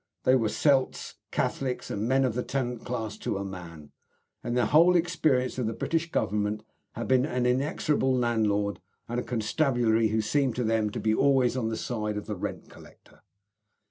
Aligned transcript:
They 0.23 0.33
were 0.33 0.49
Celts, 0.49 1.17
Catholics, 1.29 1.91
and 1.91 2.07
men 2.09 2.25
of 2.25 2.33
the 2.33 2.41
tenant 2.41 2.83
class 2.83 3.19
to 3.19 3.37
a 3.37 3.45
man; 3.45 3.91
and 4.43 4.57
their 4.57 4.65
whole 4.65 4.95
experience 4.95 5.59
of 5.59 5.67
the 5.67 5.73
British 5.73 6.09
Government 6.09 6.63
had 6.93 7.07
been 7.07 7.23
an 7.23 7.45
inexorable 7.45 8.11
landlord, 8.17 8.81
and 9.07 9.19
a 9.19 9.23
constabulary 9.23 10.07
who 10.07 10.19
seemed 10.21 10.55
to 10.55 10.63
them 10.63 10.89
to 10.89 10.99
be 10.99 11.13
always 11.13 11.55
on 11.55 11.69
the 11.69 11.77
side 11.77 12.17
of 12.17 12.25
the 12.25 12.35
rent 12.35 12.67
collector. 12.67 13.21